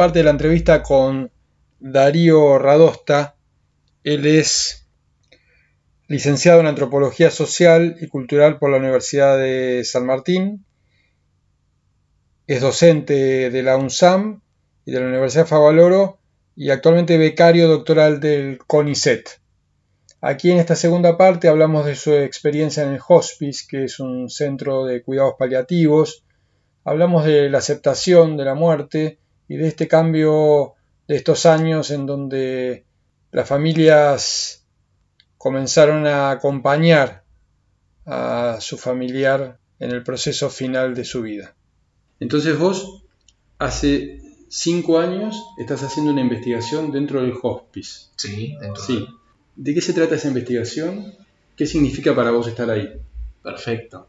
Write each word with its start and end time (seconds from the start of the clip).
parte 0.00 0.20
de 0.20 0.24
la 0.24 0.30
entrevista 0.30 0.82
con 0.82 1.30
Darío 1.78 2.58
Radosta. 2.58 3.36
Él 4.02 4.24
es 4.24 4.88
licenciado 6.08 6.60
en 6.60 6.66
Antropología 6.68 7.30
Social 7.30 7.98
y 8.00 8.06
Cultural 8.06 8.58
por 8.58 8.70
la 8.70 8.78
Universidad 8.78 9.36
de 9.36 9.82
San 9.84 10.06
Martín. 10.06 10.64
Es 12.46 12.62
docente 12.62 13.50
de 13.50 13.62
la 13.62 13.76
UNSAM 13.76 14.40
y 14.86 14.92
de 14.92 15.00
la 15.00 15.06
Universidad 15.06 15.46
Favaloro 15.46 16.18
y 16.56 16.70
actualmente 16.70 17.18
becario 17.18 17.68
doctoral 17.68 18.20
del 18.20 18.56
CONICET. 18.66 19.28
Aquí 20.22 20.50
en 20.50 20.60
esta 20.60 20.76
segunda 20.76 21.18
parte 21.18 21.46
hablamos 21.46 21.84
de 21.84 21.94
su 21.94 22.14
experiencia 22.14 22.84
en 22.84 22.94
el 22.94 23.00
hospice, 23.06 23.66
que 23.68 23.84
es 23.84 24.00
un 24.00 24.30
centro 24.30 24.86
de 24.86 25.02
cuidados 25.02 25.34
paliativos. 25.38 26.24
Hablamos 26.84 27.26
de 27.26 27.50
la 27.50 27.58
aceptación 27.58 28.38
de 28.38 28.44
la 28.46 28.54
muerte 28.54 29.18
y 29.50 29.56
de 29.56 29.66
este 29.66 29.88
cambio 29.88 30.74
de 31.08 31.16
estos 31.16 31.44
años 31.44 31.90
en 31.90 32.06
donde 32.06 32.84
las 33.32 33.48
familias 33.48 34.64
comenzaron 35.38 36.06
a 36.06 36.30
acompañar 36.30 37.24
a 38.06 38.58
su 38.60 38.78
familiar 38.78 39.58
en 39.80 39.90
el 39.90 40.04
proceso 40.04 40.50
final 40.50 40.94
de 40.94 41.04
su 41.04 41.22
vida. 41.22 41.56
Entonces 42.20 42.56
vos 42.56 43.02
hace 43.58 44.22
cinco 44.48 45.00
años 45.00 45.42
estás 45.58 45.82
haciendo 45.82 46.12
una 46.12 46.20
investigación 46.20 46.92
dentro 46.92 47.20
del 47.20 47.34
hospice. 47.42 48.02
Sí, 48.14 48.56
dentro 48.60 48.80
sí. 48.80 49.04
¿De 49.56 49.74
qué 49.74 49.80
se 49.80 49.94
trata 49.94 50.14
esa 50.14 50.28
investigación? 50.28 51.12
¿Qué 51.56 51.66
significa 51.66 52.14
para 52.14 52.30
vos 52.30 52.46
estar 52.46 52.70
ahí? 52.70 52.88
Perfecto. 53.42 54.06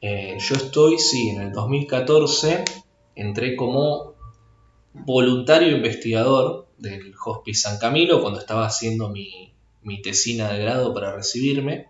Eh, 0.00 0.36
yo 0.38 0.54
estoy, 0.54 1.00
sí, 1.00 1.30
en 1.30 1.40
el 1.42 1.52
2014 1.52 2.64
entré 3.16 3.56
como 3.56 4.11
voluntario 4.94 5.76
investigador 5.76 6.68
del 6.78 7.14
Hospice 7.24 7.62
San 7.62 7.78
Camilo 7.78 8.20
cuando 8.20 8.40
estaba 8.40 8.66
haciendo 8.66 9.08
mi, 9.08 9.52
tesina 10.02 10.52
de 10.52 10.60
grado 10.60 10.92
para 10.94 11.14
recibirme. 11.14 11.86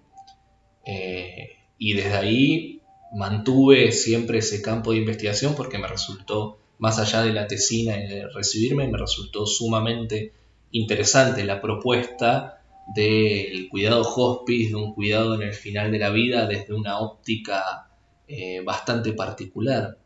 Eh, 0.85 1.57
y 1.79 1.95
desde 1.95 2.15
ahí 2.15 2.81
mantuve 3.13 3.93
siempre 3.93 4.39
ese 4.39 4.63
campo 4.63 4.93
de 4.93 4.99
investigación 4.99 5.55
porque 5.55 5.79
me 5.79 5.89
resultó, 5.89 6.59
más 6.79 6.99
allá 6.99 7.23
de 7.23 7.33
la 7.33 7.47
tesina 7.47 7.97
y 7.97 8.07
de 8.07 8.29
recibirme, 8.29 8.89
me 8.89 8.99
resultó 8.99 9.47
sumamente 9.47 10.33
interesante 10.71 11.45
la 11.45 11.61
propuesta 11.61 12.63
del 12.95 13.69
cuidado 13.69 14.03
hospice, 14.03 14.71
de 14.71 14.77
un 14.77 14.95
cuidado 14.95 15.35
en 15.35 15.43
el 15.43 15.55
final 15.55 15.93
de 15.93 15.99
la 15.99 16.11
vida 16.11 16.47
desde 16.47 16.75
una 16.75 16.99
óptica 16.99 17.89
eh, 18.27 18.61
bastante 18.65 19.13
particular. 19.13 19.99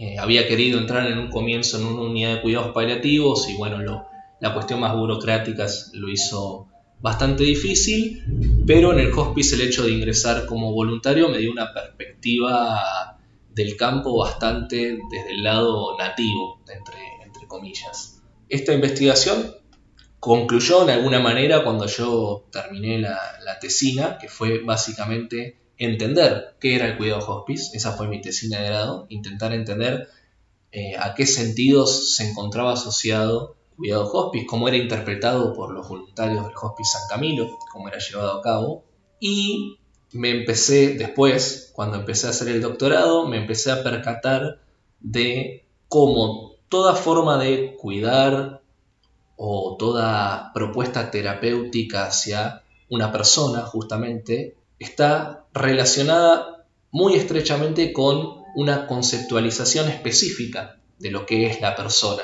Eh, 0.00 0.18
había 0.18 0.48
querido 0.48 0.78
entrar 0.78 1.06
en 1.08 1.18
un 1.18 1.28
comienzo 1.28 1.76
en 1.76 1.84
una 1.84 2.00
unidad 2.00 2.36
de 2.36 2.40
cuidados 2.40 2.72
paliativos 2.72 3.46
y 3.50 3.56
bueno, 3.58 4.06
la 4.40 4.54
cuestión 4.54 4.80
más 4.80 4.96
burocrática 4.96 5.66
lo 5.92 6.08
hizo 6.08 6.68
bastante 7.02 7.44
difícil, 7.44 8.24
pero 8.66 8.94
en 8.94 9.00
el 9.00 9.12
hospice 9.12 9.56
el 9.56 9.60
hecho 9.60 9.84
de 9.84 9.90
ingresar 9.90 10.46
como 10.46 10.72
voluntario 10.72 11.28
me 11.28 11.36
dio 11.36 11.52
una 11.52 11.74
perspectiva 11.74 13.18
del 13.50 13.76
campo 13.76 14.16
bastante 14.16 14.98
desde 15.10 15.32
el 15.32 15.42
lado 15.42 15.98
nativo, 15.98 16.62
entre, 16.74 16.98
entre 17.22 17.46
comillas. 17.46 18.22
Esta 18.48 18.72
investigación 18.72 19.54
concluyó 20.18 20.86
de 20.86 20.94
alguna 20.94 21.20
manera 21.20 21.62
cuando 21.62 21.84
yo 21.84 22.46
terminé 22.50 23.00
la, 23.00 23.18
tesina, 23.60 24.16
que 24.16 24.28
fue 24.28 24.60
básicamente 24.60 25.58
entender 25.80 26.56
qué 26.60 26.76
era 26.76 26.86
el 26.86 26.96
cuidado 26.96 27.26
hospice, 27.26 27.76
esa 27.76 27.92
fue 27.92 28.06
mi 28.06 28.20
tesina 28.20 28.60
de 28.60 28.68
grado, 28.68 29.06
intentar 29.08 29.52
entender 29.52 30.08
eh, 30.72 30.94
a 30.98 31.14
qué 31.14 31.26
sentidos 31.26 32.14
se 32.14 32.28
encontraba 32.28 32.74
asociado 32.74 33.56
cuidado 33.76 34.12
hospice, 34.12 34.46
cómo 34.46 34.68
era 34.68 34.76
interpretado 34.76 35.54
por 35.54 35.72
los 35.72 35.88
voluntarios 35.88 36.44
del 36.44 36.52
Hospice 36.54 36.98
San 36.98 37.08
Camilo, 37.08 37.48
cómo 37.72 37.88
era 37.88 37.98
llevado 37.98 38.38
a 38.38 38.42
cabo, 38.42 38.84
y 39.18 39.78
me 40.12 40.30
empecé 40.30 40.98
después, 40.98 41.70
cuando 41.72 41.96
empecé 41.96 42.26
a 42.26 42.30
hacer 42.30 42.48
el 42.48 42.60
doctorado, 42.60 43.26
me 43.26 43.38
empecé 43.38 43.70
a 43.70 43.82
percatar 43.82 44.60
de 45.00 45.64
cómo 45.88 46.56
toda 46.68 46.94
forma 46.94 47.42
de 47.42 47.74
cuidar 47.76 48.60
o 49.36 49.76
toda 49.78 50.52
propuesta 50.52 51.10
terapéutica 51.10 52.04
hacia 52.04 52.62
una 52.90 53.10
persona 53.10 53.62
justamente 53.62 54.56
está 54.80 55.46
relacionada 55.54 56.66
muy 56.90 57.14
estrechamente 57.14 57.92
con 57.92 58.40
una 58.56 58.88
conceptualización 58.88 59.88
específica 59.88 60.80
de 60.98 61.12
lo 61.12 61.24
que 61.26 61.46
es 61.46 61.60
la 61.60 61.76
persona. 61.76 62.22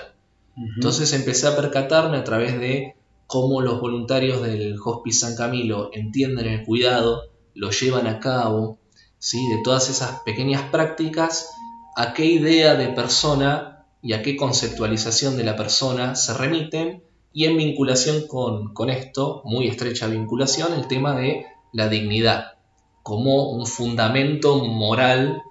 Entonces 0.57 1.13
empecé 1.13 1.47
a 1.47 1.55
percatarme 1.55 2.17
a 2.17 2.25
través 2.25 2.59
de 2.59 2.97
cómo 3.27 3.61
los 3.61 3.81
voluntarios 3.81 4.43
del 4.43 4.77
Hospice 4.83 5.21
San 5.21 5.37
Camilo 5.37 5.91
entienden 5.93 6.47
el 6.47 6.65
cuidado, 6.65 7.31
lo 7.55 7.71
llevan 7.71 8.07
a 8.07 8.21
cabo, 8.21 8.79
¿sí? 9.19 9.49
de 9.51 9.63
todas 9.63 9.91
esas 9.91 10.23
pequeñas 10.23 10.63
prácticas, 10.71 11.51
a 11.95 12.15
qué 12.15 12.25
idea 12.25 12.75
de 12.75 12.89
persona 12.89 13.87
y 14.03 14.15
a 14.15 14.23
qué 14.23 14.37
conceptualización 14.37 15.37
de 15.37 15.45
la 15.45 15.57
persona 15.57 16.15
se 16.15 16.35
remiten 16.35 17.03
y 17.33 17.45
en 17.45 17.57
vinculación 17.57 18.27
con, 18.27 18.89
esto, 18.89 19.43
muy 19.45 19.69
estrecha 19.69 20.07
vinculación, 20.07 20.73
el 20.73 20.87
tema 20.87 21.15
de 21.15 21.45
la 21.77 21.89
dignidad 21.89 22.55
como 23.03 23.51
un 23.51 23.67
fundamento 23.67 24.65
moral 24.65 25.43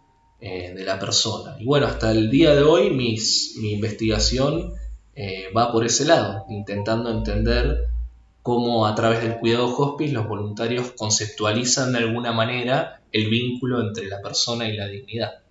eh, 0.41 0.73
de 0.75 0.83
la 0.83 0.99
persona. 0.99 1.55
Y 1.59 1.65
bueno, 1.65 1.85
hasta 1.85 2.11
el 2.11 2.29
día 2.29 2.53
de 2.53 2.63
hoy 2.63 2.89
mi 2.89 3.17
investigación 3.71 4.73
eh, 5.15 5.45
va 5.55 5.71
por 5.71 5.85
ese 5.85 6.03
lado, 6.03 6.45
intentando 6.49 7.09
entender 7.09 7.85
cómo 8.41 8.85
a 8.85 8.95
través 8.95 9.21
del 9.21 9.37
cuidado 9.37 9.75
hospice 9.77 10.13
los 10.13 10.27
voluntarios 10.27 10.91
conceptualizan 10.91 11.93
de 11.93 11.99
alguna 11.99 12.33
manera 12.33 13.01
el 13.11 13.29
vínculo 13.29 13.79
entre 13.81 14.07
la 14.07 14.21
persona 14.21 14.67
y 14.67 14.75
la 14.75 14.87
dignidad. 14.87 15.43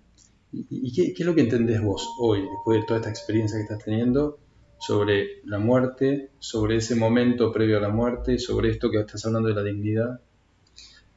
¿Y, 0.51 0.93
qué, 0.93 1.13
qué, 1.13 1.23
es 1.23 1.25
lo 1.25 1.35
que 1.35 1.41
entendés 1.41 1.81
vos 1.81 2.07
hoy, 2.19 2.41
después 2.41 2.79
de 2.79 2.85
toda 2.85 2.99
esta 2.99 3.09
experiencia 3.09 3.57
que 3.57 3.63
estás 3.63 3.83
teniendo, 3.83 4.39
sobre 4.77 5.41
la 5.45 5.57
muerte, 5.57 6.31
sobre 6.39 6.77
ese 6.77 6.95
momento 6.95 7.51
previo 7.51 7.77
a 7.77 7.81
la 7.81 7.89
muerte, 7.89 8.37
sobre 8.37 8.69
esto 8.69 8.91
que 8.91 8.99
estás 8.99 9.25
hablando 9.25 9.49
de 9.49 9.55
la 9.55 9.63
dignidad? 9.63 10.21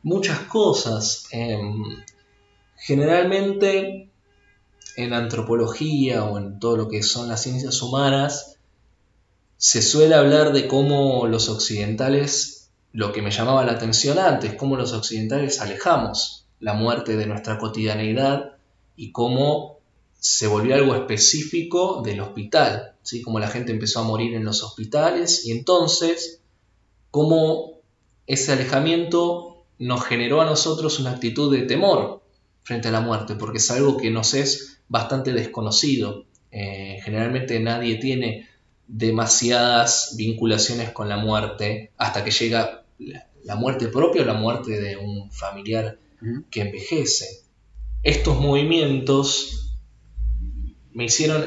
Muchas 0.02 0.40
cosas. 0.40 1.26
Em, 1.30 1.82
generalmente 2.76 4.10
en 4.96 5.12
antropología 5.12 6.24
o 6.24 6.38
en 6.38 6.58
todo 6.58 6.76
lo 6.76 6.88
que 6.88 7.02
son 7.02 7.28
las 7.28 7.42
ciencias 7.42 7.80
humanas, 7.82 8.58
se 9.56 9.82
suele 9.82 10.14
hablar 10.14 10.52
de 10.52 10.68
cómo 10.68 11.26
los 11.26 11.48
occidentales, 11.48 12.70
lo 12.92 13.12
que 13.12 13.22
me 13.22 13.30
llamaba 13.30 13.64
la 13.64 13.72
atención 13.72 14.18
antes, 14.18 14.54
cómo 14.54 14.76
los 14.76 14.92
occidentales 14.92 15.60
alejamos 15.60 16.46
la 16.60 16.74
muerte 16.74 17.16
de 17.16 17.26
nuestra 17.26 17.58
cotidianeidad 17.58 18.56
y 18.96 19.12
cómo 19.12 19.78
se 20.18 20.48
volvió 20.48 20.74
algo 20.74 20.94
específico 20.94 22.02
del 22.02 22.20
hospital, 22.20 22.94
¿sí? 23.02 23.22
como 23.22 23.38
la 23.38 23.48
gente 23.48 23.70
empezó 23.70 24.00
a 24.00 24.04
morir 24.04 24.34
en 24.34 24.44
los 24.44 24.62
hospitales 24.64 25.46
y 25.46 25.52
entonces 25.52 26.40
como 27.10 27.78
ese 28.26 28.52
alejamiento 28.52 29.57
nos 29.78 30.04
generó 30.04 30.40
a 30.40 30.44
nosotros 30.44 30.98
una 30.98 31.10
actitud 31.10 31.52
de 31.52 31.62
temor 31.62 32.22
frente 32.62 32.88
a 32.88 32.92
la 32.92 33.00
muerte, 33.00 33.34
porque 33.34 33.58
es 33.58 33.70
algo 33.70 33.96
que 33.96 34.10
nos 34.10 34.34
es 34.34 34.80
bastante 34.88 35.32
desconocido. 35.32 36.24
Eh, 36.50 37.00
generalmente 37.02 37.60
nadie 37.60 37.96
tiene 37.96 38.48
demasiadas 38.86 40.14
vinculaciones 40.16 40.90
con 40.90 41.08
la 41.08 41.18
muerte 41.18 41.92
hasta 41.98 42.24
que 42.24 42.30
llega 42.30 42.84
la 43.44 43.56
muerte 43.56 43.88
propia 43.88 44.22
o 44.22 44.24
la 44.24 44.34
muerte 44.34 44.80
de 44.80 44.96
un 44.96 45.30
familiar 45.30 45.98
que 46.50 46.62
envejece. 46.62 47.44
Estos 48.02 48.40
movimientos 48.40 49.76
me 50.92 51.04
hicieron 51.04 51.46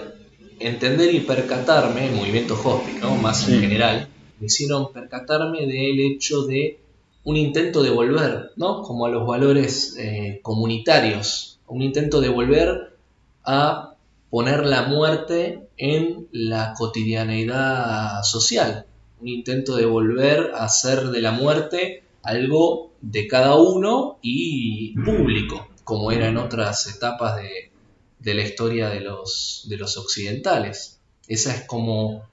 entender 0.59 1.13
y 1.13 1.21
percatarme, 1.21 2.09
movimiento 2.11 2.53
hospice, 2.53 2.99
¿no? 2.99 3.15
más 3.15 3.47
en 3.49 3.61
general, 3.61 4.07
me 4.39 4.45
hicieron 4.45 4.93
percatarme 4.93 5.65
del 5.65 5.99
hecho 5.99 6.43
de 6.43 6.80
un 7.23 7.37
intento 7.37 7.83
de 7.83 7.89
volver, 7.89 8.51
¿no? 8.55 8.81
como 8.81 9.05
a 9.05 9.09
los 9.09 9.27
valores 9.27 9.95
eh, 9.97 10.39
comunitarios, 10.41 11.59
un 11.67 11.81
intento 11.81 12.19
de 12.21 12.29
volver 12.29 12.97
a 13.43 13.95
poner 14.29 14.65
la 14.65 14.83
muerte 14.83 15.67
en 15.77 16.27
la 16.31 16.73
cotidianeidad 16.73 18.23
social, 18.23 18.85
un 19.19 19.27
intento 19.27 19.75
de 19.75 19.85
volver 19.85 20.51
a 20.55 20.65
hacer 20.65 21.09
de 21.09 21.21
la 21.21 21.31
muerte 21.31 22.03
algo 22.23 22.91
de 23.01 23.27
cada 23.27 23.55
uno 23.55 24.17
y 24.21 24.93
público, 24.93 25.67
como 25.83 26.11
era 26.11 26.27
en 26.27 26.37
otras 26.37 26.87
etapas 26.95 27.37
de, 27.37 27.71
de 28.19 28.33
la 28.33 28.43
historia 28.43 28.89
de 28.89 29.01
los, 29.01 29.65
de 29.67 29.77
los 29.77 29.97
occidentales. 29.97 30.99
Esa 31.27 31.55
es 31.55 31.65
como 31.65 32.23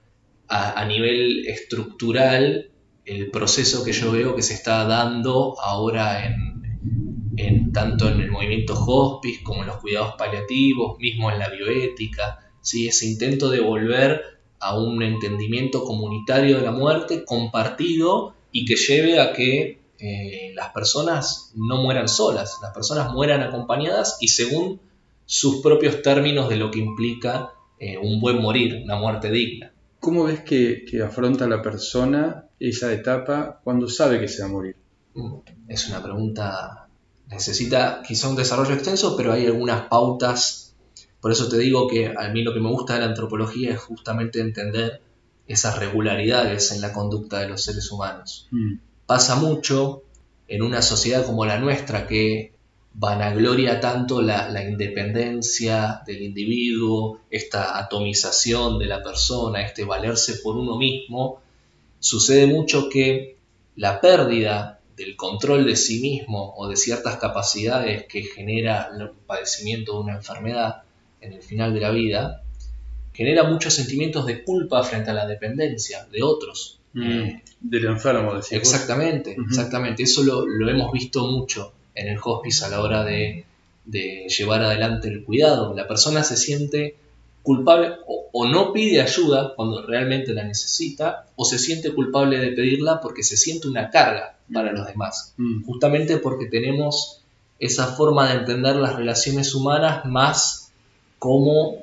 a, 0.48 0.84
nivel 0.86 1.46
estructural 1.46 2.70
el 3.08 3.30
proceso 3.30 3.84
que 3.84 3.92
yo 3.92 4.12
veo 4.12 4.36
que 4.36 4.42
se 4.42 4.54
está 4.54 4.84
dando 4.84 5.58
ahora 5.60 6.26
en, 6.26 7.72
tanto 7.72 8.08
en 8.08 8.20
el 8.20 8.30
movimiento 8.30 8.74
hospice 8.74 9.42
como 9.42 9.62
en 9.62 9.68
los 9.68 9.76
cuidados 9.78 10.14
paliativos, 10.18 10.98
mismo 10.98 11.30
en 11.30 11.38
la 11.38 11.48
bioética. 11.48 12.38
¿sí? 12.60 12.88
ese 12.88 13.06
intento 13.06 13.50
de 13.50 13.60
volver 13.60 14.22
a 14.60 14.78
un 14.78 15.02
entendimiento 15.02 15.84
comunitario 15.84 16.58
de 16.58 16.64
la 16.64 16.72
muerte 16.72 17.24
compartido 17.24 18.34
y 18.50 18.64
que 18.64 18.76
lleve 18.76 19.20
a 19.20 19.32
que 19.32 19.80
eh, 19.98 20.52
las 20.54 20.70
personas 20.70 21.52
no 21.54 21.82
mueran 21.82 22.08
solas, 22.08 22.58
las 22.62 22.72
personas 22.72 23.12
mueran 23.12 23.42
acompañadas 23.42 24.18
y 24.20 24.28
según 24.28 24.80
sus 25.24 25.60
propios 25.60 26.02
términos 26.02 26.48
de 26.48 26.56
lo 26.56 26.70
que 26.70 26.78
implica 26.78 27.52
eh, 27.78 27.98
un 27.98 28.20
buen 28.20 28.40
morir, 28.40 28.82
una 28.84 28.96
muerte 28.96 29.30
digna. 29.30 29.72
¿Cómo 30.00 30.24
ves 30.24 30.40
que, 30.40 30.84
afronta 31.04 31.46
la 31.46 31.62
persona 31.62 32.47
esa 32.60 32.92
etapa 32.92 33.60
cuando 33.62 33.88
sabe 33.88 34.20
que 34.20 34.28
se 34.28 34.42
va 34.42 34.48
a 34.48 34.52
morir? 34.52 34.76
Mm, 35.14 35.34
es 35.68 35.88
una 35.88 36.02
pregunta, 36.02 36.88
necesita 37.28 38.02
quizá 38.06 38.28
un 38.28 38.36
desarrollo 38.36 38.74
extenso, 38.74 39.16
pero 39.16 39.32
hay 39.32 39.46
algunas 39.46 39.88
pautas. 39.88 40.74
Por 41.20 41.32
eso 41.32 41.48
te 41.48 41.58
digo 41.58 41.88
que 41.88 42.14
a 42.16 42.28
mí 42.28 42.42
lo 42.42 42.54
que 42.54 42.60
me 42.60 42.70
gusta 42.70 42.94
de 42.94 43.00
la 43.00 43.06
antropología 43.06 43.72
es 43.72 43.80
justamente 43.80 44.40
entender 44.40 45.02
esas 45.46 45.78
regularidades 45.78 46.72
en 46.72 46.80
la 46.80 46.92
conducta 46.92 47.40
de 47.40 47.48
los 47.48 47.64
seres 47.64 47.90
humanos. 47.90 48.48
Mm. 48.50 48.74
Pasa 49.06 49.36
mucho 49.36 50.02
en 50.46 50.62
una 50.62 50.82
sociedad 50.82 51.24
como 51.24 51.46
la 51.46 51.58
nuestra 51.58 52.06
que 52.06 52.52
vanagloria 52.94 53.80
tanto 53.80 54.20
la, 54.20 54.48
la, 54.48 54.64
independencia 54.64 56.02
del 56.06 56.22
individuo, 56.22 57.20
esta 57.30 57.78
atomización 57.78 58.78
de 58.78 58.86
la 58.86 59.02
persona, 59.02 59.62
este 59.62 59.84
valerse 59.84 60.40
por 60.42 60.56
uno 60.56 60.76
mismo, 60.76 61.40
sucede 62.00 62.46
mucho 62.46 62.88
que 62.88 63.36
la 63.76 64.00
pérdida 64.00 64.80
del 64.96 65.16
control 65.16 65.64
de 65.64 65.76
sí 65.76 66.00
mismo 66.00 66.54
o 66.56 66.68
de 66.68 66.76
ciertas 66.76 67.16
capacidades 67.16 68.06
que 68.06 68.22
genera 68.22 68.90
el 68.92 69.10
padecimiento 69.26 69.94
de 69.94 70.00
una 70.00 70.16
enfermedad 70.16 70.82
en 71.20 71.32
el 71.32 71.42
final 71.42 71.72
de 71.72 71.80
la 71.80 71.90
vida, 71.90 72.42
genera 73.12 73.44
muchos 73.44 73.74
sentimientos 73.74 74.26
de 74.26 74.44
culpa 74.44 74.82
frente 74.82 75.10
a 75.10 75.14
la 75.14 75.26
dependencia 75.26 76.04
de 76.06 76.22
otros. 76.22 76.80
Mm, 76.92 77.40
del 77.60 77.84
enfermo, 77.86 78.34
decía. 78.34 78.58
Exactamente, 78.58 79.36
exactamente. 79.48 80.02
Eso 80.02 80.22
lo, 80.22 80.46
lo 80.46 80.68
hemos 80.68 80.92
visto 80.92 81.26
mucho 81.26 81.72
en 81.98 82.08
el 82.08 82.18
hospice 82.22 82.64
a 82.64 82.68
la 82.68 82.80
hora 82.80 83.04
de, 83.04 83.44
llevar 83.84 84.62
adelante 84.62 85.08
el 85.08 85.24
cuidado. 85.24 85.74
La 85.74 85.88
persona 85.88 86.22
se 86.22 86.36
siente 86.36 86.96
culpable 87.48 87.92
o, 88.06 88.46
no 88.46 88.74
pide 88.74 89.00
ayuda 89.00 89.54
cuando 89.56 89.80
realmente 89.80 90.34
la 90.34 90.44
necesita 90.44 91.24
o 91.34 91.46
se 91.46 91.58
siente 91.58 91.94
culpable 91.94 92.38
de 92.38 92.52
pedirla 92.52 93.00
porque 93.00 93.22
se 93.22 93.38
siente 93.38 93.68
una 93.68 93.88
carga 93.88 94.36
para 94.52 94.70
los 94.70 94.86
demás. 94.86 95.32
Mm. 95.38 95.64
Justamente 95.64 96.18
porque 96.18 96.44
tenemos 96.44 97.22
esa 97.58 97.86
forma 97.86 98.28
de 98.28 98.40
entender 98.40 98.76
las 98.76 98.96
relaciones 98.96 99.54
humanas 99.54 100.04
más 100.04 100.72
como 101.18 101.78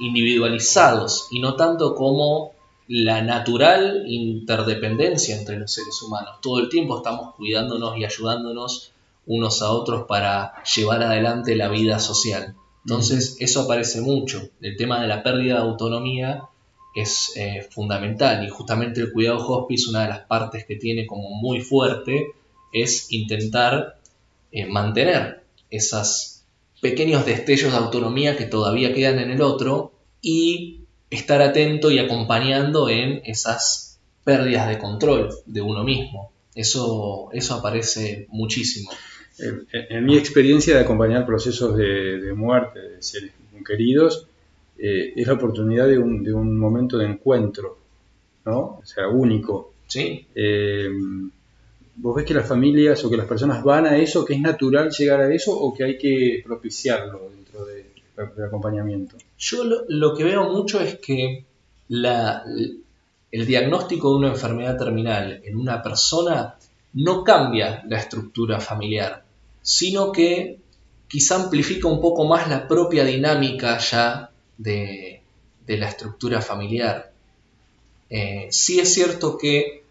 individualizados 0.00 1.28
y 1.30 1.38
no 1.38 1.54
tanto 1.54 1.94
como 1.94 2.50
la 2.88 3.22
natural 3.22 4.02
interdependencia 4.08 5.36
entre 5.38 5.60
los 5.60 5.72
seres 5.72 6.02
humanos. 6.02 6.38
Todo 6.42 6.58
el 6.58 6.68
tiempo 6.68 6.96
estamos 6.96 7.36
cuidándonos 7.36 7.96
y 7.96 8.04
ayudándonos 8.04 8.90
unos 9.26 9.62
a 9.62 9.70
otros 9.70 10.06
para 10.08 10.60
llevar 10.64 11.04
adelante 11.04 11.54
la 11.54 11.68
vida 11.68 12.00
social. 12.00 12.56
Entonces, 12.84 13.36
eso 13.40 13.62
aparece 13.62 14.00
mucho. 14.00 14.50
El 14.60 14.76
tema 14.76 15.00
de 15.00 15.08
la 15.08 15.22
pérdida 15.22 15.54
de 15.54 15.60
autonomía 15.60 16.42
es 16.94 17.32
eh, 17.36 17.66
fundamental 17.70 18.44
y 18.44 18.50
justamente 18.50 19.00
el 19.00 19.12
cuidado 19.12 19.46
hospice, 19.48 19.90
una 19.90 20.02
de 20.02 20.08
las 20.10 20.20
partes 20.26 20.64
que 20.66 20.76
tiene 20.76 21.06
como 21.06 21.30
muy 21.30 21.60
fuerte, 21.60 22.32
es 22.72 23.10
intentar 23.10 24.00
eh, 24.52 24.66
mantener 24.66 25.44
esos 25.70 26.44
pequeños 26.80 27.24
destellos 27.24 27.72
de 27.72 27.78
autonomía 27.78 28.36
que 28.36 28.44
todavía 28.44 28.92
quedan 28.92 29.18
en 29.18 29.30
el 29.30 29.40
otro 29.40 29.92
y 30.20 30.82
estar 31.08 31.40
atento 31.40 31.90
y 31.90 31.98
acompañando 31.98 32.90
en 32.90 33.22
esas 33.24 33.98
pérdidas 34.24 34.68
de 34.68 34.78
control 34.78 35.30
de 35.46 35.62
uno 35.62 35.84
mismo. 35.84 36.32
Eso, 36.54 37.30
eso 37.32 37.54
aparece 37.54 38.26
muchísimo 38.28 38.90
en, 39.38 40.04
mi 40.04 40.16
experiencia 40.16 40.74
de 40.74 40.82
acompañar 40.82 41.26
procesos 41.26 41.76
de, 41.76 42.32
muerte 42.34 42.80
de 42.80 43.02
seres 43.02 43.32
queridos, 43.66 44.26
eh, 44.78 45.12
es 45.16 45.26
la 45.26 45.34
oportunidad 45.34 45.88
de 45.88 45.98
un, 45.98 46.22
de 46.22 46.32
un, 46.32 46.58
momento 46.58 46.98
de 46.98 47.06
encuentro, 47.06 47.78
¿no? 48.44 48.78
O 48.82 48.82
sea, 48.84 49.08
único. 49.08 49.72
Sí. 49.86 50.26
Eh, 50.34 50.90
¿Vos 51.96 52.16
ves 52.16 52.24
que 52.24 52.34
las 52.34 52.48
familias 52.48 53.04
o 53.04 53.10
que 53.10 53.16
las 53.16 53.26
personas 53.26 53.62
van 53.62 53.86
a 53.86 53.96
eso, 53.96 54.24
que 54.24 54.34
es 54.34 54.40
natural 54.40 54.90
llegar 54.90 55.20
a 55.20 55.32
eso 55.32 55.56
o 55.56 55.72
que 55.72 55.84
hay 55.84 55.98
que 55.98 56.42
propiciarlo 56.44 57.30
dentro 57.30 57.64
del 57.64 58.44
acompañamiento? 58.44 59.16
Yo 59.38 59.64
lo, 59.88 60.14
que 60.14 60.24
veo 60.24 60.52
mucho 60.52 60.80
es 60.80 60.98
que 60.98 61.44
la, 61.88 62.44
el 63.30 63.46
diagnóstico 63.46 64.10
de 64.10 64.16
una 64.16 64.28
enfermedad 64.28 64.76
terminal 64.76 65.40
en 65.44 65.56
una 65.56 65.82
persona 65.82 66.56
no 66.94 67.22
cambia 67.22 67.84
la 67.86 67.98
estructura 67.98 68.60
familiar 68.60 69.23
sino 69.64 70.12
que 70.12 70.58
quizá 71.08 71.36
amplifica 71.36 71.88
un 71.88 72.00
poco 72.00 72.26
más 72.26 72.48
la 72.48 72.68
propia 72.68 73.04
dinámica 73.04 73.78
ya 73.78 74.30
de, 74.58 75.22
la 75.66 75.88
estructura 75.88 76.42
familiar. 76.42 77.10
Eh, 78.10 78.48
sí 78.50 78.78
es 78.78 78.92
cierto 78.92 79.38
que 79.38 79.82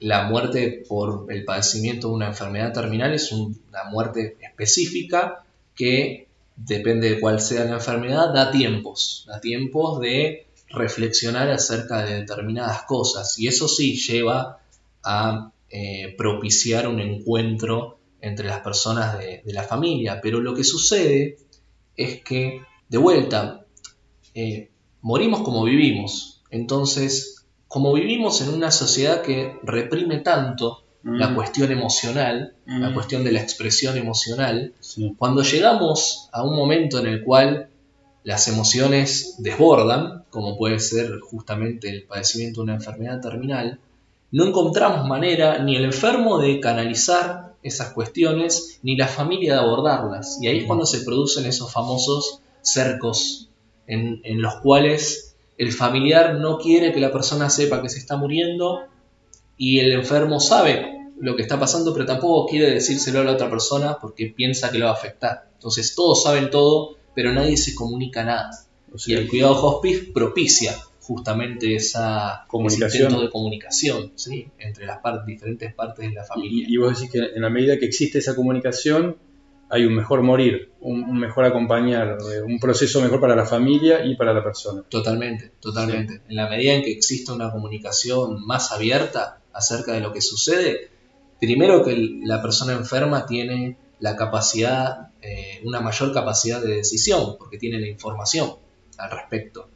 la 0.00 0.24
muerte 0.24 0.82
por 0.88 1.26
el 1.30 1.44
padecimiento 1.44 2.08
de 2.08 2.14
una 2.14 2.28
enfermedad 2.28 2.72
terminal 2.72 3.12
es 3.12 3.30
una 3.30 3.84
muerte 3.90 4.38
específica 4.40 5.44
que, 5.74 6.26
depende 6.56 7.10
de 7.10 7.20
cuál 7.20 7.40
sea 7.40 7.64
la 7.64 7.74
enfermedad, 7.74 8.32
da 8.32 8.50
tiempos, 8.50 9.24
da 9.26 9.40
tiempos 9.40 10.00
de 10.00 10.46
reflexionar 10.68 11.50
acerca 11.50 12.04
de 12.04 12.20
determinadas 12.20 12.82
cosas 12.82 13.38
y 13.38 13.48
eso 13.48 13.68
sí 13.68 13.96
lleva 13.96 14.60
a 15.02 15.52
eh, 15.68 16.14
propiciar 16.16 16.86
un 16.86 17.00
encuentro 17.00 17.99
entre 18.20 18.48
las 18.48 18.60
personas 18.60 19.18
de, 19.18 19.42
la 19.46 19.62
familia, 19.62 20.20
pero 20.22 20.40
lo 20.40 20.54
que 20.54 20.64
sucede 20.64 21.38
es 21.96 22.22
que, 22.22 22.62
de 22.88 22.98
vuelta, 22.98 23.64
eh, 24.34 24.70
morimos 25.02 25.40
como 25.42 25.64
vivimos. 25.64 26.42
Entonces, 26.50 27.46
como 27.68 27.92
vivimos 27.92 28.40
en 28.40 28.50
una 28.50 28.70
sociedad 28.70 29.22
que 29.22 29.58
reprime 29.62 30.18
tanto 30.18 30.84
la 31.02 31.28
mm. 31.28 31.34
cuestión 31.34 31.72
emocional, 31.72 32.54
la 32.66 32.90
mm. 32.90 32.94
cuestión 32.94 33.24
de 33.24 33.32
la 33.32 33.40
expresión 33.40 33.96
emocional, 33.96 34.74
cuando 35.16 35.42
llegamos 35.42 36.28
a 36.32 36.42
un 36.42 36.54
momento 36.54 36.98
en 36.98 37.06
el 37.06 37.22
cual 37.22 37.68
las 38.22 38.48
emociones 38.48 39.36
desbordan, 39.38 40.24
como 40.30 40.58
puede 40.58 40.78
ser 40.78 41.20
justamente 41.20 41.88
el 41.88 42.04
padecimiento 42.04 42.60
de 42.60 42.64
una 42.64 42.74
enfermedad 42.74 43.20
terminal, 43.20 43.78
no 44.32 44.46
encontramos 44.46 45.08
manera 45.08 45.58
ni 45.58 45.76
el 45.76 45.84
enfermo 45.84 46.38
de 46.38 46.60
canalizar 46.60 47.49
esas 47.62 47.92
cuestiones, 47.92 48.80
ni 48.82 48.96
la 48.96 49.06
familia 49.06 49.54
de 49.54 49.60
abordarlas. 49.60 50.38
Y 50.40 50.48
ahí 50.48 50.58
es 50.58 50.66
cuando 50.66 50.86
se 50.86 51.00
producen 51.00 51.46
esos 51.46 51.72
famosos 51.72 52.40
cercos 52.62 53.48
en, 53.86 54.20
los 54.40 54.56
cuales 54.56 55.34
el 55.58 55.72
familiar 55.72 56.34
no 56.36 56.58
quiere 56.58 56.92
que 56.92 57.00
la 57.00 57.12
persona 57.12 57.50
sepa 57.50 57.82
que 57.82 57.88
se 57.88 57.98
está 57.98 58.16
muriendo 58.16 58.82
y 59.56 59.80
el 59.80 59.92
enfermo 59.92 60.40
sabe 60.40 61.08
lo 61.18 61.36
que 61.36 61.42
está 61.42 61.58
pasando, 61.58 61.92
pero 61.92 62.06
tampoco 62.06 62.46
quiere 62.46 62.70
decírselo 62.70 63.20
a 63.20 63.24
la 63.24 63.32
otra 63.32 63.50
persona 63.50 63.98
porque 64.00 64.32
piensa 64.34 64.70
que 64.70 64.78
lo 64.78 64.86
va 64.86 64.92
a 64.92 64.94
afectar. 64.94 65.50
Entonces 65.54 65.94
todos 65.94 66.22
saben 66.22 66.50
todo, 66.50 66.96
pero 67.14 67.32
nadie 67.32 67.56
se 67.56 67.74
comunica 67.74 68.24
nada. 68.24 68.50
y 69.06 69.12
el 69.12 69.28
cuidado 69.28 69.62
hospice 69.62 70.12
propicia 70.14 70.74
justamente 71.10 71.74
esa 71.74 72.44
comunicación. 72.46 73.20
de 73.20 73.30
comunicación 73.30 74.12
¿sí? 74.14 74.46
entre 74.58 74.86
las 74.86 75.00
diferentes 75.26 75.74
partes 75.74 76.08
de 76.08 76.14
la 76.14 76.22
familia. 76.22 76.66
Y, 76.68 76.76
vos 76.76 76.94
decís 76.94 77.10
que 77.10 77.18
en 77.34 77.42
la 77.42 77.50
medida 77.50 77.80
que 77.80 77.86
existe 77.86 78.18
esa 78.18 78.36
comunicación, 78.36 79.16
hay 79.68 79.86
un 79.86 79.96
mejor 79.96 80.22
morir, 80.22 80.70
un, 80.80 81.18
mejor 81.18 81.46
acompañar, 81.46 82.18
eh, 82.32 82.42
un 82.42 82.60
proceso 82.60 83.02
mejor 83.02 83.20
para 83.20 83.34
la 83.34 83.44
familia 83.44 84.04
y 84.04 84.14
para 84.14 84.32
la 84.32 84.44
persona. 84.44 84.84
Totalmente, 84.88 85.50
totalmente. 85.58 86.22
En 86.28 86.36
la 86.36 86.48
medida 86.48 86.74
en 86.74 86.82
que 86.82 86.92
existe 86.92 87.32
una 87.32 87.50
comunicación 87.50 88.46
más 88.46 88.70
abierta 88.70 89.40
acerca 89.52 89.92
de 89.92 90.00
lo 90.00 90.12
que 90.12 90.20
sucede, 90.20 90.90
primero 91.40 91.84
que 91.84 92.20
la 92.22 92.40
persona 92.40 92.74
enferma 92.74 93.26
tiene 93.26 93.78
la 93.98 94.14
capacidad, 94.14 95.10
eh, 95.22 95.60
una 95.64 95.80
mayor 95.80 96.14
capacidad 96.14 96.62
de 96.62 96.76
decisión, 96.76 97.36
porque 97.36 97.58
tiene 97.58 97.80
la 97.80 97.88
información 97.88 98.48
al 98.96 99.10
respecto. 99.10 99.69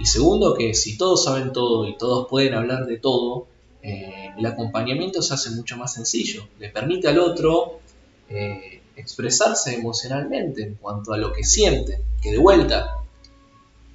Y 0.00 0.06
segundo, 0.06 0.54
que 0.54 0.74
si 0.74 0.96
todos 0.96 1.24
saben 1.24 1.52
todo 1.52 1.86
y 1.88 1.96
todos 1.96 2.28
pueden 2.28 2.54
hablar 2.54 2.86
de 2.86 2.98
todo, 2.98 3.46
eh, 3.82 4.30
el 4.36 4.46
acompañamiento 4.46 5.22
se 5.22 5.34
hace 5.34 5.50
mucho 5.50 5.76
más 5.76 5.94
sencillo. 5.94 6.46
Le 6.58 6.68
permite 6.68 7.08
al 7.08 7.18
otro 7.18 7.80
eh, 8.28 8.82
expresarse 8.96 9.74
emocionalmente 9.74 10.62
en 10.62 10.74
cuanto 10.74 11.12
a 11.12 11.18
lo 11.18 11.32
que 11.32 11.44
siente, 11.44 12.00
que 12.20 12.32
de 12.32 12.38
vuelta 12.38 12.98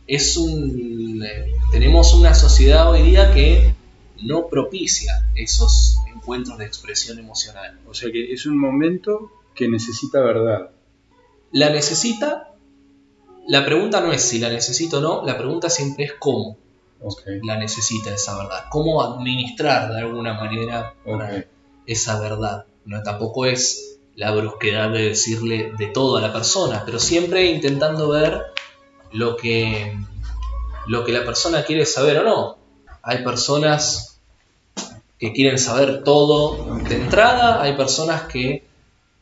es 0.08 0.36
un 0.36 1.24
eh, 1.24 1.54
tenemos 1.72 2.14
una 2.14 2.34
sociedad 2.34 2.90
hoy 2.90 3.04
día 3.04 3.34
que 3.34 3.74
no 4.22 4.48
propicia 4.48 5.30
esos 5.36 5.98
encuentros 6.14 6.58
de 6.58 6.66
expresión 6.66 7.20
emocional. 7.20 7.80
O 7.88 7.94
sea 7.94 8.12
que 8.12 8.34
es 8.34 8.46
un 8.46 8.58
momento 8.58 9.32
que 9.56 9.68
necesita 9.68 10.20
verdad. 10.22 10.72
La 11.52 11.70
necesita 11.70 12.53
la 13.48 13.66
pregunta 13.66 14.00
no 14.02 14.12
es 14.12 14.22
si 14.22 14.40
la 14.40 14.50
necesito 14.50 14.98
o 14.98 15.02
no, 15.02 15.26
la 15.26 15.38
pregunta 15.38 15.70
siempre 15.70 16.06
es 16.06 16.14
cómo 16.20 16.58
la 17.44 17.58
necesita 17.58 18.14
esa 18.14 18.38
verdad, 18.38 18.66
cómo 18.70 19.02
administrar 19.02 19.92
de 19.92 20.00
alguna 20.00 20.36
manera 20.36 20.94
esa 21.86 22.20
verdad. 22.20 22.66
No 22.86 23.02
tampoco 23.04 23.46
es 23.46 24.00
la 24.16 24.32
brusquedad 24.32 24.90
de 24.90 25.10
decirle 25.10 25.74
de 25.78 25.88
todo 25.88 26.18
a 26.18 26.22
la 26.22 26.32
persona, 26.32 26.84
pero 26.86 27.00
siempre 27.00 27.52
intentando 27.52 28.10
ver 28.10 28.42
lo 29.12 29.36
que 29.36 29.98
lo 30.88 31.06
que 31.06 31.14
la 31.14 31.26
persona 31.26 31.64
quiere 31.64 31.86
saber 31.86 32.20
o 32.20 32.24
no. 32.24 32.58
Hay 33.02 33.24
personas 33.24 34.20
que 35.20 35.32
quieren 35.32 35.58
saber 35.58 36.04
todo 36.04 36.78
de 36.88 36.96
entrada, 36.96 37.62
hay 37.62 37.76
personas 37.76 38.24
que 38.24 38.66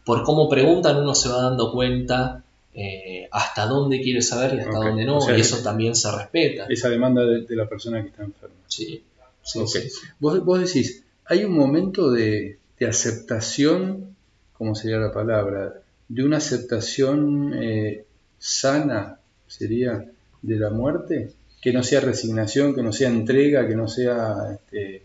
por 0.06 0.24
cómo 0.24 0.50
preguntan 0.50 0.98
uno 0.98 1.14
se 1.14 1.30
va 1.30 1.44
dando 1.44 1.72
cuenta 1.72 2.44
eh, 2.74 3.28
hasta 3.32 3.66
dónde 3.66 4.02
quiere 4.02 4.22
saber 4.22 4.56
y 4.56 4.60
hasta 4.60 4.78
dónde 4.78 5.04
no, 5.06 5.18
O 5.18 5.22
sea, 5.22 5.38
y 5.38 5.42
eso 5.42 5.58
también 5.64 5.96
se 5.96 6.12
respeta. 6.12 6.66
Esa 6.70 6.90
demanda 6.90 7.26
de, 7.26 7.42
de 7.42 7.56
la 7.56 7.68
persona 7.68 8.02
que 8.02 8.10
está 8.10 8.24
enferma. 8.24 8.56
Sí, 8.68 9.04
sí, 9.44 9.68
sí, 9.68 9.82
sí. 9.90 9.98
Vos, 10.20 10.44
vos 10.46 10.60
decís, 10.62 11.04
hay 11.26 11.44
un 11.44 11.54
momento 11.54 12.12
de, 12.12 12.58
de 12.80 12.86
aceptación, 12.88 14.16
¿cómo 14.54 14.76
sería 14.76 14.98
la 14.98 15.12
palabra? 15.12 15.82
De 16.08 16.24
una 16.24 16.38
aceptación 16.38 17.54
eh, 17.62 18.06
sana, 18.40 19.20
sería, 19.48 20.06
de 20.42 20.56
la 20.56 20.70
muerte, 20.70 21.32
que 21.62 21.72
no 21.74 21.84
sea 21.84 22.00
resignación, 22.02 22.74
que 22.74 22.82
no 22.84 22.92
sea 22.92 23.10
entrega, 23.10 23.68
que 23.68 23.76
no 23.76 23.88
sea, 23.88 24.36
este, 24.54 25.04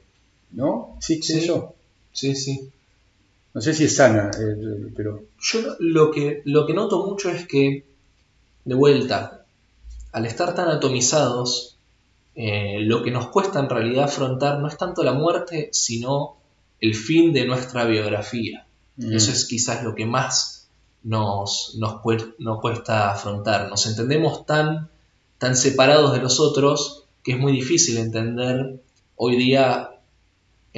¿no? 0.52 0.94
¿Existe 0.98 1.34
Sí. 1.34 1.38
eso? 1.40 1.74
sí, 2.12 2.34
sí. 2.34 2.70
No 3.56 3.62
sé 3.62 3.72
si 3.72 3.84
es 3.84 3.96
sana, 3.96 4.30
eh, 4.38 4.92
pero... 4.94 5.24
Yo 5.40 5.60
lo- 5.78 6.10
que, 6.10 6.42
lo 6.44 6.66
que 6.66 6.74
noto 6.74 7.06
mucho 7.06 7.30
es 7.30 7.46
que, 7.48 7.86
de 8.66 8.74
vuelta, 8.74 9.46
al 10.12 10.26
estar 10.26 10.54
tan 10.54 10.68
atomizados, 10.68 11.78
eh, 12.34 12.80
lo 12.80 13.02
que 13.02 13.10
nos 13.10 13.28
cuesta 13.28 13.58
en 13.60 13.70
realidad 13.70 14.04
afrontar 14.04 14.58
no 14.60 14.68
es 14.68 14.76
tanto 14.76 15.02
la 15.02 15.14
muerte, 15.14 15.70
sino 15.72 16.36
el 16.82 16.94
fin 16.94 17.32
de 17.32 17.46
nuestra 17.46 17.86
biografía. 17.86 18.66
mm, 18.96 19.14
Eso 19.14 19.32
es 19.32 19.46
quizás 19.46 19.82
lo 19.82 19.94
que 19.94 20.04
más 20.04 20.68
nos, 21.02 21.76
nos, 21.78 22.02
nos 22.38 22.60
cuesta 22.60 23.10
afrontar. 23.10 23.70
Nos 23.70 23.86
entendemos 23.86 24.44
tan, 24.44 24.90
tan 25.38 25.56
separados 25.56 26.12
de 26.12 26.18
los 26.20 26.40
otros 26.40 27.04
que 27.24 27.32
es 27.32 27.38
muy 27.38 27.52
difícil 27.52 27.96
entender 27.96 28.82
hoy 29.16 29.36
día 29.36 29.92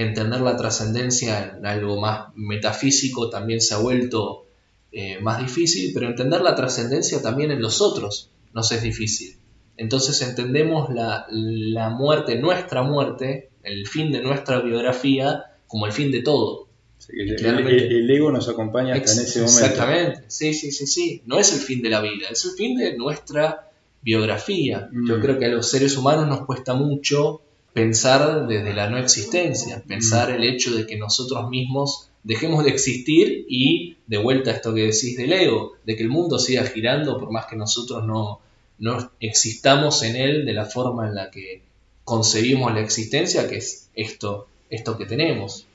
entender 0.02 0.40
la 0.40 0.57
trascendencia 0.57 1.57
en 1.59 1.67
algo 1.67 2.00
más 2.00 2.28
metafísico 2.37 3.31
también 3.31 3.61
se 3.61 3.75
ha 3.75 3.78
vuelto 3.78 4.47
eh, 4.93 5.19
más 5.21 5.40
difícil, 5.40 5.90
pero 5.93 6.07
entender 6.09 6.40
la 6.40 6.55
trascendencia 6.55 7.21
también 7.21 7.50
en 7.50 7.61
los 7.61 7.81
otros 7.81 8.31
nos 8.55 8.71
es 8.73 8.83
difícil. 8.83 9.37
Entonces 9.76 10.21
entendemos 10.23 10.88
la, 10.95 11.26
la 11.31 11.90
muerte, 11.90 12.37
nuestra 12.37 12.83
muerte, 12.83 13.50
el 13.62 13.87
fin 13.87 14.11
de 14.12 14.21
nuestra 14.23 14.61
biografía, 14.61 15.45
como 15.67 15.87
el 15.87 15.93
fin 15.93 16.11
de 16.11 16.23
todo. 16.23 16.69
sí, 16.99 17.12
el, 17.19 17.37
claramente. 17.37 17.87
el- 17.87 17.93
el 18.05 18.11
ego 18.11 18.31
nos 18.33 18.49
acompaña 18.49 18.95
hasta 18.95 19.12
en 19.12 19.19
ese 19.26 19.40
momento. 19.40 19.61
Exactamente, 19.64 20.25
sí, 20.28 20.55
sí, 20.55 20.71
sí, 20.73 20.87
sí. 20.87 21.23
No 21.26 21.38
es 21.38 21.52
el 21.52 21.61
fin 21.61 21.83
de 21.83 21.90
la 21.90 22.00
vida, 22.00 22.28
es 22.31 22.45
el 22.45 22.52
fin 22.52 22.76
de 22.78 22.97
nuestra 22.97 23.71
biografía. 24.02 24.88
Mm. 24.93 25.09
Yo 25.09 25.21
creo 25.21 25.38
que 25.38 25.47
a 25.47 25.49
los 25.49 25.69
seres 25.71 25.97
humanos 25.97 26.26
nos 26.28 26.47
cuesta 26.47 26.75
mucho 26.75 27.43
pensar 27.78 28.49
desde 28.49 28.75
la 28.75 28.90
no 28.90 28.99
existencia, 28.99 29.85
pensar 29.87 30.32
el 30.32 30.42
hecho 30.42 30.75
de 30.75 30.85
que 30.85 30.97
nosotros 30.97 31.49
mismos 31.49 32.11
dejemos 32.25 32.64
de 32.64 32.70
existir 32.70 33.47
y 33.49 33.99
de 34.08 34.18
vuelta 34.18 34.50
a 34.50 34.54
esto 34.54 34.75
que 34.75 34.82
decís 34.82 35.16
del 35.16 35.32
ego, 35.32 35.75
de 35.87 35.94
que 35.94 36.02
el 36.02 36.08
mundo 36.08 36.40
siga 36.40 36.64
girando 36.64 37.16
por 37.20 37.30
más 37.30 37.47
que 37.47 37.54
nosotros 37.54 38.04
no, 38.04 38.40
no 38.80 39.12
existamos 39.20 40.02
en 40.02 40.16
él 40.16 40.44
de 40.44 40.54
la 40.54 40.64
forma 40.64 41.06
en 41.06 41.14
la 41.14 41.30
que 41.30 41.62
concebimos 42.02 42.75
la 42.75 42.80
existencia, 42.80 43.49
que 43.49 43.58
es 43.58 43.90
esto, 43.94 44.49
esto 44.70 44.99
que 44.99 45.06
tenemos. 45.06 45.66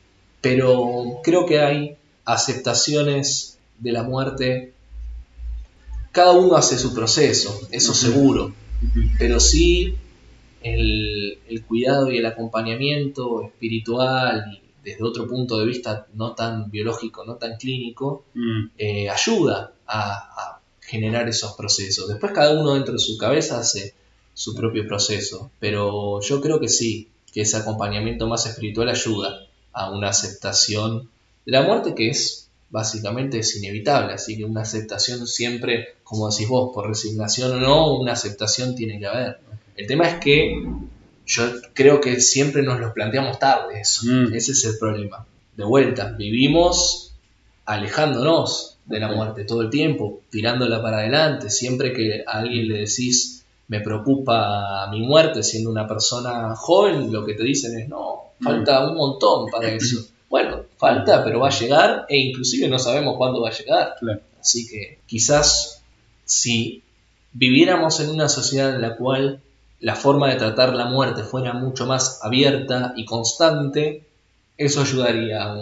Pero 0.42 1.22
creo 1.24 1.46
que 1.46 1.62
hay 1.62 1.96
aceptaciones 2.26 3.60
de 3.80 3.94
la 3.94 4.04
muerte. 4.04 4.74
Cada 6.12 6.34
uno 6.34 6.58
hace 6.58 6.78
su 6.78 6.94
proceso, 6.94 7.58
eso 7.72 7.94
seguro, 7.94 8.54
pero 9.18 9.40
sí 9.40 9.96
el, 10.64 11.40
el 11.48 11.66
cuidado 11.66 12.12
y 12.12 12.18
el 12.18 12.26
acompañamiento 12.26 13.44
espiritual 13.44 14.46
y 14.52 14.62
desde 14.84 15.04
otro 15.04 15.28
punto 15.28 15.60
de 15.60 15.66
vista 15.66 16.08
no 16.14 16.34
tan 16.34 16.70
biológico, 16.70 17.24
no 17.26 17.36
tan 17.36 17.58
clínico, 17.58 18.26
Mm, 18.34 18.72
eh, 18.78 19.10
ayuda 19.10 19.74
a, 19.88 20.12
a 20.12 20.60
generar 20.82 21.28
esos 21.30 21.54
procesos. 21.54 22.08
Después 22.08 22.32
cada 22.34 22.60
uno 22.60 22.74
dentro 22.74 22.94
de 22.94 23.00
su 23.00 23.18
cabeza 23.18 23.60
hace 23.60 23.94
su 24.34 24.56
propio 24.56 24.88
proceso, 24.88 25.52
pero 25.60 26.20
yo 26.22 26.42
creo 26.42 26.60
que 26.60 26.70
sí, 26.70 27.10
que 27.32 27.42
ese 27.42 27.58
acompañamiento 27.58 28.28
más 28.28 28.46
espiritual 28.46 28.90
ayuda 28.90 29.48
a 29.72 29.92
una 29.92 30.10
aceptación 30.10 31.10
de 31.46 31.52
la 31.52 31.64
muerte 31.64 31.96
que 31.96 32.10
es 32.10 32.50
básicamente 32.70 33.38
es 33.38 33.56
inevitable, 33.56 34.14
así 34.14 34.36
que 34.36 34.46
una 34.46 34.62
aceptación 34.62 35.28
siempre, 35.28 35.96
como 36.04 36.28
decís 36.30 36.48
vos, 36.48 36.72
por 36.74 36.88
resignación 36.88 37.52
o 37.54 37.60
no, 37.60 38.00
una 38.00 38.14
aceptación 38.14 38.74
tiene 38.76 39.00
que 39.00 39.06
haber. 39.06 39.38
El 39.76 39.88
tema 39.88 40.08
es 40.08 40.16
que 40.16 40.64
yo 41.26 41.44
creo 41.74 42.02
que 42.02 42.20
siempre 42.22 42.62
nos 42.64 42.80
lo 42.80 42.94
planteamos 42.94 43.40
tarde 43.40 43.80
eso, 43.82 44.06
Mm. 44.06 44.34
ese 44.34 44.52
es 44.52 44.66
el 44.66 44.78
problema. 44.78 45.26
De 45.56 45.64
vuelta, 45.64 46.12
vivimos 46.18 47.14
alejándonos 47.66 48.78
de 48.86 49.00
la 49.00 49.12
muerte 49.12 49.46
todo 49.46 49.62
el 49.62 49.70
tiempo, 49.70 50.22
tirándola 50.30 50.82
para 50.82 50.98
adelante. 50.98 51.50
Siempre 51.50 51.94
que 51.94 52.24
a 52.28 52.40
alguien 52.40 52.68
le 52.68 52.80
decís, 52.80 53.46
me 53.68 53.80
preocupa 53.80 54.90
mi 54.92 55.02
muerte, 55.02 55.42
siendo 55.44 55.70
una 55.70 55.88
persona 55.88 56.54
joven, 56.56 57.12
lo 57.12 57.26
que 57.26 57.34
te 57.34 57.44
dicen 57.44 57.80
es, 57.80 57.88
no, 57.88 58.34
falta 58.42 58.86
un 58.88 58.96
montón 58.96 59.50
para 59.50 59.70
eso. 59.74 60.06
Bueno, 60.30 60.64
falta, 60.78 61.24
pero 61.24 61.40
va 61.40 61.48
a 61.48 61.58
llegar 61.58 62.06
e 62.10 62.18
inclusive 62.18 62.68
no 62.68 62.78
sabemos 62.80 63.16
cuándo 63.18 63.42
va 63.42 63.50
a 63.50 63.54
llegar. 63.54 63.96
claro. 64.00 64.20
Así 64.42 64.68
que 64.68 65.00
quizás 65.06 65.82
si 66.26 66.84
viviéramos 67.32 68.00
en 68.02 68.10
una 68.10 68.28
sociedad 68.28 68.76
en 68.76 68.82
la 68.82 68.98
cual 68.98 69.40
la 69.84 69.98
forma 69.98 70.30
de 70.30 70.38
tratar 70.38 70.74
la 70.76 70.86
muerte 70.86 71.24
fuera 71.24 71.52
mucho 71.52 71.86
más 71.86 72.22
abierta 72.24 72.94
y 72.96 73.04
constante, 73.04 74.08
eso 74.58 74.80
ayudaría 74.80 75.44
a, 75.44 75.62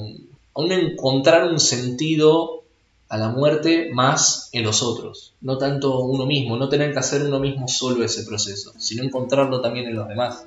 encontrar 0.55 1.51
un 1.51 1.59
sentido 1.59 2.61
a 3.09 3.17
la 3.17 3.29
muerte 3.29 3.89
más 3.91 4.49
en 4.51 4.63
los 4.63 4.83
otros, 4.83 5.33
no 5.41 5.57
tanto 5.57 6.01
uno 6.01 6.27
mismo, 6.27 6.55
no 6.55 6.69
tener 6.69 6.93
que 6.93 6.99
hacer 6.99 7.23
uno 7.23 7.39
mismo 7.39 7.67
solo 7.67 8.05
ese 8.05 8.23
proceso, 8.23 8.73
sino 8.77 9.03
encontrarlo 9.03 9.59
también 9.59 9.87
en 9.87 9.95
los 9.95 10.07
demás. 10.07 10.45